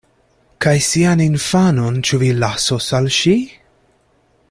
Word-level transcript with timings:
Kaj 0.65 0.73
sian 0.85 1.21
infanon 1.25 2.01
ĉu 2.09 2.19
vi 2.25 2.31
lasos 2.45 2.89
al 3.01 3.11
ŝi? 3.19 3.37